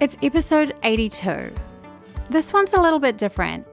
[0.00, 1.52] It's episode 82.
[2.30, 3.66] This one's a little bit different.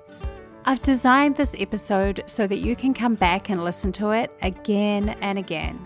[0.65, 5.15] I've designed this episode so that you can come back and listen to it again
[5.21, 5.79] and again.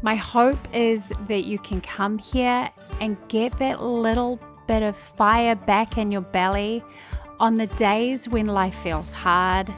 [0.00, 2.70] My hope is that you can come here
[3.02, 6.82] and get that little bit of fire back in your belly
[7.38, 9.70] on the days when life feels hard,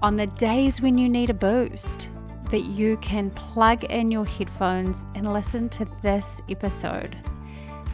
[0.00, 2.08] on the days when you need a boost,
[2.52, 7.16] that you can plug in your headphones and listen to this episode.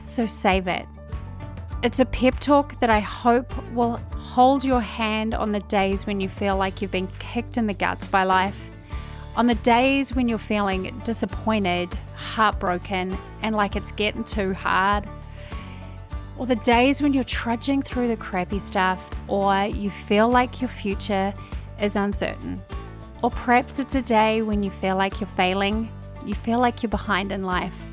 [0.07, 0.87] So save it.
[1.83, 6.21] It's a pep talk that I hope will hold your hand on the days when
[6.21, 8.71] you feel like you've been kicked in the guts by life,
[9.37, 15.07] on the days when you're feeling disappointed, heartbroken, and like it's getting too hard,
[16.39, 20.71] or the days when you're trudging through the crappy stuff, or you feel like your
[20.71, 21.35] future
[21.83, 22.63] is uncertain.
[23.23, 25.91] Or perhaps it's a day when you feel like you're failing,
[26.25, 27.86] you feel like you're behind in life.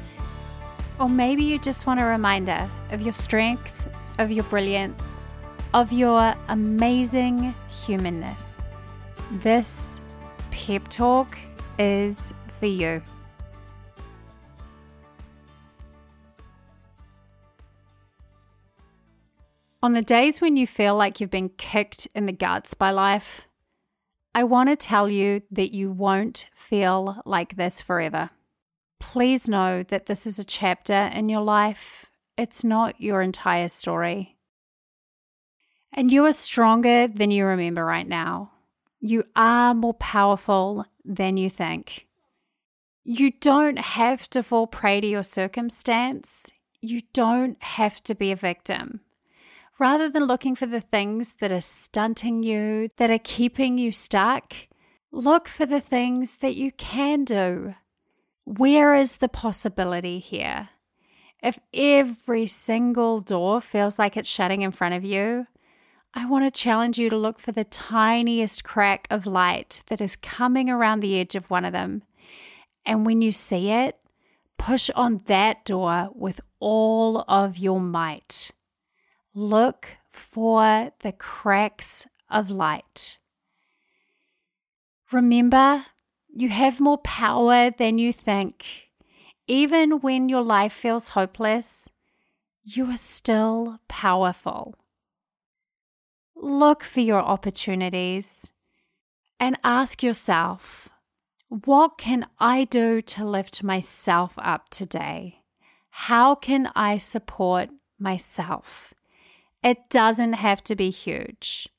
[1.03, 3.89] Or maybe you just want a reminder of your strength,
[4.19, 5.25] of your brilliance,
[5.73, 7.53] of your amazing
[7.85, 8.63] humanness.
[9.29, 9.99] This
[10.49, 11.37] pep talk
[11.77, 13.03] is for you.
[19.81, 23.41] On the days when you feel like you've been kicked in the guts by life,
[24.33, 28.29] I want to tell you that you won't feel like this forever.
[29.11, 34.37] Please know that this is a chapter in your life, it's not your entire story.
[35.91, 38.53] And you are stronger than you remember right now.
[38.99, 42.07] You are more powerful than you think.
[43.03, 46.49] You don't have to fall prey to your circumstance.
[46.81, 49.01] You don't have to be a victim.
[49.77, 54.53] Rather than looking for the things that are stunting you, that are keeping you stuck,
[55.11, 57.75] look for the things that you can do.
[58.45, 60.69] Where is the possibility here?
[61.41, 65.47] If every single door feels like it's shutting in front of you,
[66.13, 70.15] I want to challenge you to look for the tiniest crack of light that is
[70.15, 72.03] coming around the edge of one of them.
[72.85, 73.97] And when you see it,
[74.57, 78.51] push on that door with all of your might.
[79.33, 83.17] Look for the cracks of light.
[85.11, 85.85] Remember,
[86.35, 88.89] you have more power than you think.
[89.47, 91.89] Even when your life feels hopeless,
[92.63, 94.75] you are still powerful.
[96.35, 98.51] Look for your opportunities
[99.39, 100.89] and ask yourself
[101.49, 105.43] what can I do to lift myself up today?
[105.91, 108.95] How can I support myself?
[109.63, 111.69] It doesn't have to be huge.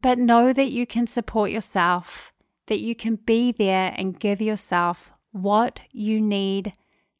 [0.00, 2.32] But know that you can support yourself,
[2.68, 6.72] that you can be there and give yourself what you need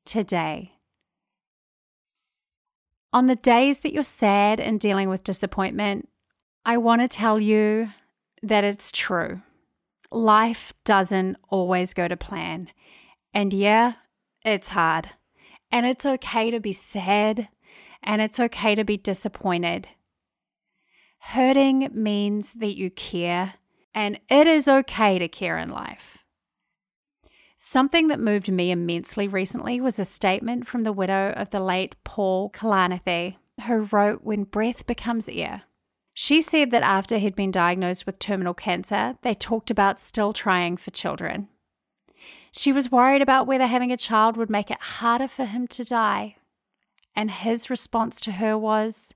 [0.06, 0.72] today.
[3.12, 6.08] On the days that you're sad and dealing with disappointment,
[6.64, 7.91] I want to tell you
[8.42, 9.42] that it's true.
[10.10, 12.69] Life doesn't always go to plan.
[13.34, 13.94] And yeah,
[14.44, 15.10] it's hard.
[15.70, 17.48] And it's okay to be sad
[18.03, 19.88] and it's okay to be disappointed.
[21.20, 23.54] Hurting means that you care,
[23.98, 26.19] and it is okay to care in life.
[27.56, 31.97] Something that moved me immensely recently was a statement from the widow of the late
[32.04, 33.34] Paul Kalanithi,
[33.66, 35.62] who wrote When Breath Becomes Air.
[36.14, 40.76] She said that after he'd been diagnosed with terminal cancer, they talked about still trying
[40.76, 41.48] for children.
[42.53, 45.82] She was worried about whether having a child would make it harder for him to
[45.82, 46.37] die.
[47.16, 49.12] And his response to her was,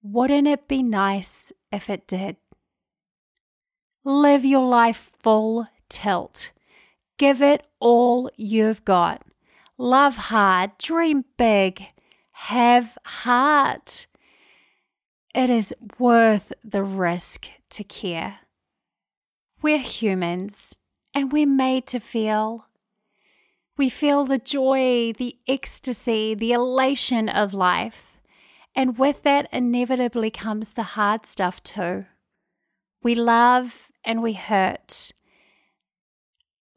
[0.00, 2.36] Wouldn't it be nice if it did?
[4.08, 6.52] Live your life full tilt.
[7.18, 9.22] Give it all you've got.
[9.76, 11.88] Love hard, dream big,
[12.30, 14.06] have heart.
[15.34, 18.38] It is worth the risk to care.
[19.60, 20.76] We're humans
[21.12, 22.66] and we're made to feel.
[23.76, 28.16] We feel the joy, the ecstasy, the elation of life.
[28.72, 32.04] And with that, inevitably comes the hard stuff too.
[33.02, 35.12] We love and we hurt.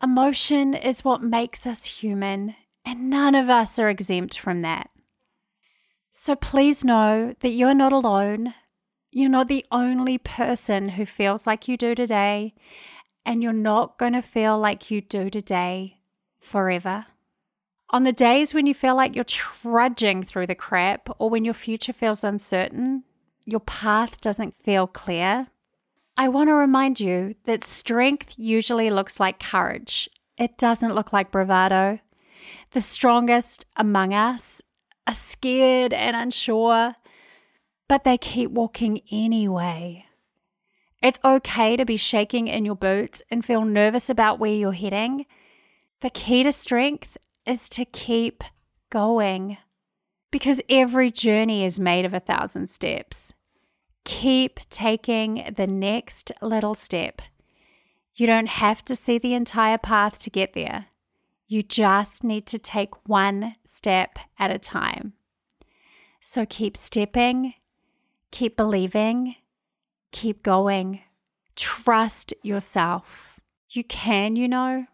[0.03, 4.89] Emotion is what makes us human, and none of us are exempt from that.
[6.09, 8.53] So please know that you're not alone.
[9.11, 12.53] You're not the only person who feels like you do today,
[13.25, 15.99] and you're not going to feel like you do today
[16.39, 17.05] forever.
[17.91, 21.53] On the days when you feel like you're trudging through the crap or when your
[21.53, 23.03] future feels uncertain,
[23.45, 25.47] your path doesn't feel clear,
[26.19, 30.09] I want to remind you that strength usually looks like courage.
[30.37, 31.99] It doesn't look like bravado.
[32.71, 34.61] The strongest among us
[35.07, 36.95] are scared and unsure,
[37.87, 40.07] but they keep walking anyway.
[41.01, 45.25] It's okay to be shaking in your boots and feel nervous about where you're heading.
[46.01, 48.43] The key to strength is to keep
[48.89, 49.55] going
[50.31, 53.33] because every journey is made of a thousand steps.
[54.09, 57.21] Keep taking the next little step.
[58.15, 60.87] You don't have to see the entire path to get there.
[61.47, 65.13] You just need to take one step at a time.
[66.21, 67.53] So keep stepping,
[68.31, 69.35] keep believing,
[70.11, 71.01] keep going.
[71.55, 73.39] Trust yourself.
[73.69, 74.87] You can, you know,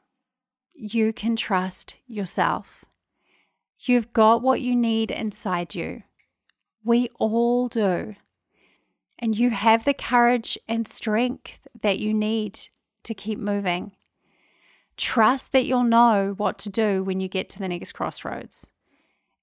[0.73, 2.83] you can trust yourself.
[3.79, 6.03] You've got what you need inside you.
[6.83, 8.15] We all do.
[9.17, 12.59] And you have the courage and strength that you need
[13.03, 13.93] to keep moving.
[14.97, 18.69] Trust that you'll know what to do when you get to the next crossroads.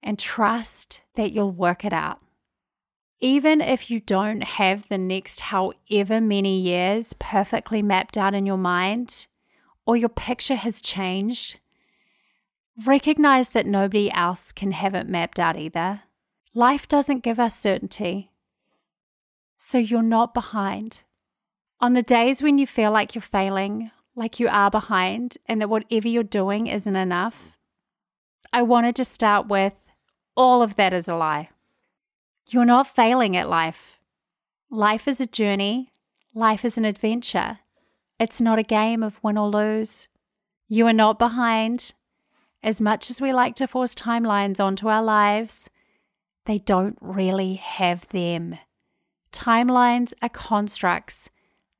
[0.02, 2.18] And trust that you'll work it out.
[3.20, 8.56] Even if you don't have the next however many years perfectly mapped out in your
[8.56, 9.28] mind,
[9.86, 11.60] or your picture has changed,
[12.84, 16.02] recognize that nobody else can have it mapped out either.
[16.52, 18.31] Life doesn't give us certainty.
[19.64, 21.02] So you're not behind.
[21.80, 25.68] On the days when you feel like you're failing, like you are behind, and that
[25.68, 27.56] whatever you're doing isn't enough,
[28.52, 29.76] I wanted to start with
[30.36, 31.50] all of that is a lie.
[32.50, 34.00] You're not failing at life.
[34.68, 35.92] Life is a journey,
[36.34, 37.60] life is an adventure.
[38.18, 40.08] It's not a game of win or lose.
[40.66, 41.92] You are not behind.
[42.64, 45.70] As much as we like to force timelines onto our lives,
[46.46, 48.58] they don't really have them.
[49.32, 51.30] Timelines are constructs,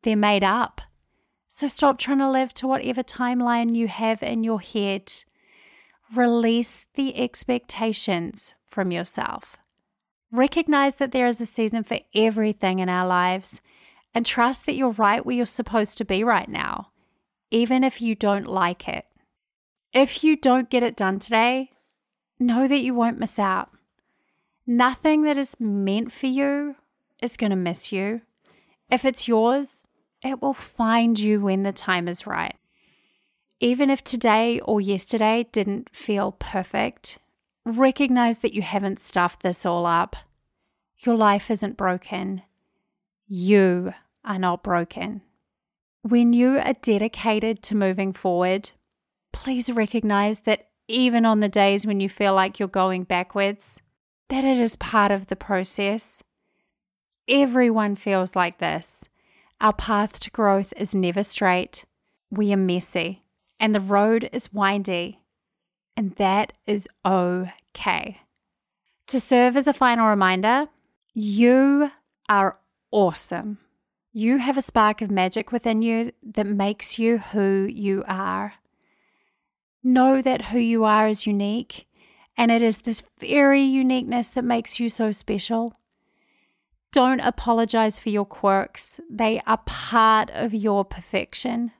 [0.03, 0.81] they're made up.
[1.49, 5.13] So stop trying to live to whatever timeline you have in your head.
[6.15, 9.59] Release the expectations from yourself.
[10.31, 13.61] Recognize that there is a season for everything in our lives
[14.15, 16.89] and trust that you're right where you're supposed to be right now,
[17.51, 19.05] even if you don't like it.
[19.93, 21.71] If you don't get it done today,
[22.39, 23.71] know that you won't miss out.
[24.67, 26.77] Nothing that is meant for you
[27.23, 28.21] is going to miss you.
[28.91, 29.89] If it's yours,
[30.23, 32.57] it will find you when the time is right.
[33.61, 37.19] Even if today or yesterday didn't feel perfect,
[37.65, 40.17] recognize that you haven't stuffed this all up.
[40.99, 42.43] Your life isn't broken.
[43.27, 43.95] You
[44.25, 45.23] are not broken.
[46.03, 48.71] When you are dedicated to moving forward,
[49.33, 53.81] please recognize that even on the days when you feel like you're going backwards,
[54.29, 56.23] that it is part of the process.
[57.29, 59.09] Everyone feels like this.
[59.61, 61.85] Our path to growth is never straight.
[62.31, 63.23] We are messy,
[63.61, 65.21] and the road is windy,
[65.97, 68.23] and that is okay.
[69.07, 70.69] To serve as a final reminder,
[71.15, 71.93] you
[72.29, 72.59] are
[72.91, 73.59] awesome.
[74.13, 78.55] You have a spark of magic within you that makes you who you are.
[79.85, 81.87] Know that who you are is unique,
[82.37, 85.77] and it is this very uniqueness that makes you so special.
[86.93, 91.73] Don't apologize for your quirks, they are part of your perfection.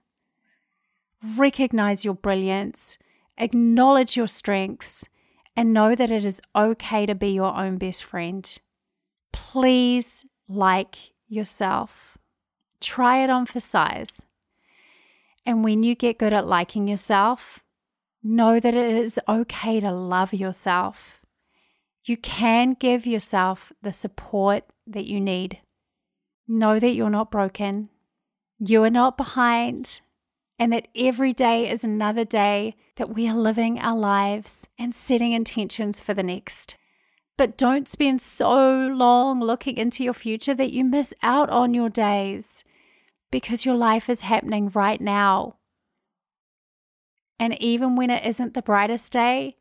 [1.37, 2.97] Recognize your brilliance,
[3.37, 5.07] acknowledge your strengths,
[5.55, 8.59] and know that it is okay to be your own best friend.
[9.33, 10.97] Please like
[11.29, 12.17] yourself.
[12.81, 14.25] Try it on for size.
[15.45, 17.63] And when you get good at liking yourself,
[18.23, 21.21] know that it is okay to love yourself.
[22.03, 25.59] You can give yourself the support that you need.
[26.49, 27.89] Know that you're not broken,
[28.59, 30.01] you are not behind,
[30.59, 35.33] and that every day is another day that we are living our lives and setting
[35.33, 36.77] intentions for the next.
[37.39, 41.89] But don't spend so long looking into your future that you miss out on your
[41.89, 42.63] days
[43.31, 45.57] because your life is happening right now.
[47.41, 49.57] And even when it isn't the brightest day,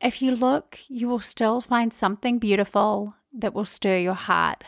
[0.00, 4.64] if you look, you will still find something beautiful that will stir your heart.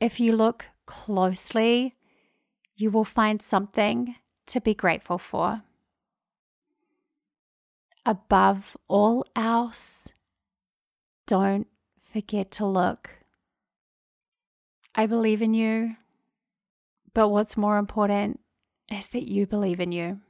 [0.00, 1.96] If you look closely,
[2.74, 4.16] you will find something
[4.46, 5.62] to be grateful for.
[8.06, 10.08] Above all else,
[11.26, 11.66] don't
[11.98, 13.18] forget to look.
[14.94, 15.96] I believe in you,
[17.14, 18.40] but what's more important
[18.90, 20.20] is that you believe in you.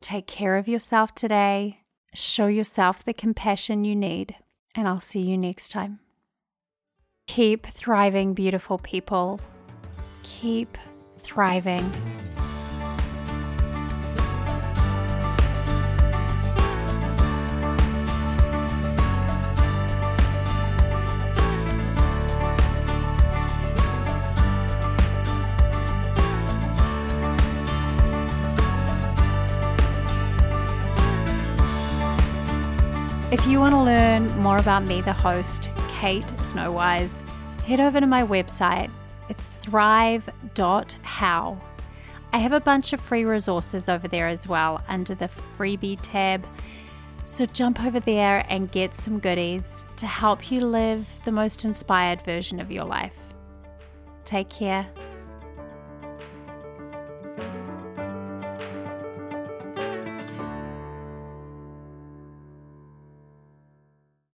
[0.00, 4.36] Take care of yourself today Show yourself the compassion you need,
[4.74, 6.00] and I'll see you next time.
[7.26, 9.40] Keep thriving, beautiful people.
[10.22, 10.76] Keep
[11.18, 11.90] thriving.
[33.34, 37.20] If you want to learn more about me, the host, Kate Snowise,
[37.62, 38.92] head over to my website.
[39.28, 40.30] It's thrive.how.
[42.32, 46.46] I have a bunch of free resources over there as well under the freebie tab.
[47.24, 52.22] So jump over there and get some goodies to help you live the most inspired
[52.22, 53.18] version of your life.
[54.24, 54.86] Take care